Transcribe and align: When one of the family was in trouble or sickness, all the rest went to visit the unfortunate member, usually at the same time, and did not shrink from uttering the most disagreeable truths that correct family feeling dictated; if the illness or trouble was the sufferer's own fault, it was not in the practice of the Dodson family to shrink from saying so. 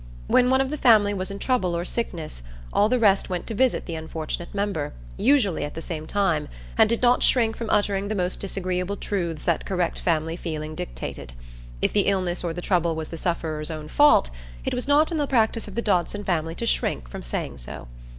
When 0.25 0.49
one 0.49 0.61
of 0.61 0.71
the 0.71 0.79
family 0.79 1.13
was 1.13 1.29
in 1.29 1.37
trouble 1.37 1.77
or 1.77 1.85
sickness, 1.85 2.41
all 2.73 2.89
the 2.89 2.97
rest 2.97 3.29
went 3.29 3.45
to 3.45 3.53
visit 3.53 3.85
the 3.85 3.93
unfortunate 3.93 4.51
member, 4.51 4.93
usually 5.15 5.63
at 5.63 5.75
the 5.75 5.79
same 5.83 6.07
time, 6.07 6.47
and 6.75 6.89
did 6.89 7.03
not 7.03 7.21
shrink 7.21 7.55
from 7.55 7.69
uttering 7.69 8.07
the 8.07 8.15
most 8.15 8.39
disagreeable 8.39 8.97
truths 8.97 9.43
that 9.43 9.63
correct 9.63 9.99
family 9.99 10.35
feeling 10.35 10.73
dictated; 10.73 11.33
if 11.83 11.93
the 11.93 12.07
illness 12.07 12.43
or 12.43 12.51
trouble 12.55 12.95
was 12.95 13.09
the 13.09 13.17
sufferer's 13.19 13.69
own 13.69 13.87
fault, 13.87 14.31
it 14.65 14.73
was 14.73 14.87
not 14.87 15.11
in 15.11 15.19
the 15.19 15.27
practice 15.27 15.67
of 15.67 15.75
the 15.75 15.83
Dodson 15.83 16.23
family 16.23 16.55
to 16.55 16.65
shrink 16.65 17.07
from 17.07 17.21
saying 17.21 17.59
so. 17.59 17.87